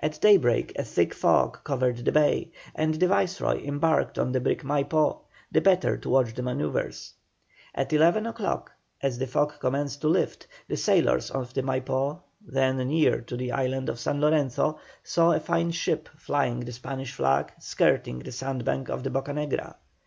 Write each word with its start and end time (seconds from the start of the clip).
At 0.00 0.18
daybreak 0.22 0.72
a 0.76 0.82
thick 0.82 1.12
fog 1.12 1.62
covered 1.62 1.98
the 1.98 2.10
bay, 2.10 2.52
and 2.74 2.94
the 2.94 3.06
Viceroy 3.06 3.62
embarked 3.64 4.18
on 4.18 4.32
the 4.32 4.40
brig 4.40 4.62
Maipo, 4.64 5.18
the 5.52 5.60
better 5.60 5.98
to 5.98 6.08
watch 6.08 6.32
the 6.32 6.40
manœuvres. 6.40 7.12
At 7.74 7.92
eleven 7.92 8.24
o'clock, 8.26 8.72
as 9.02 9.18
the 9.18 9.26
fog 9.26 9.60
commenced 9.60 10.00
to 10.00 10.08
lift, 10.08 10.46
the 10.68 10.76
sailors 10.78 11.30
of 11.30 11.52
the 11.52 11.60
Maipo, 11.60 12.20
then 12.40 12.78
near 12.78 13.20
to 13.20 13.36
the 13.36 13.52
island 13.52 13.90
of 13.90 14.00
San 14.00 14.22
Lorenzo, 14.22 14.80
saw 15.04 15.32
a 15.32 15.40
fine 15.40 15.70
ship 15.72 16.08
flying 16.16 16.60
the 16.60 16.72
Spanish 16.72 17.12
flag 17.12 17.52
skirting 17.60 18.20
the 18.20 18.32
sandbank 18.32 18.88
of 18.88 19.02
the 19.04 19.10
Bocanegra. 19.10 19.74